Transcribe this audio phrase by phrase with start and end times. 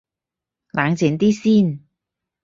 [0.71, 1.85] 冷靜啲先